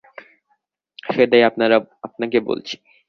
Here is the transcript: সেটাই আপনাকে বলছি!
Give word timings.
সেটাই 1.07 1.43
আপনাকে 2.03 2.37
বলছি! 2.41 2.75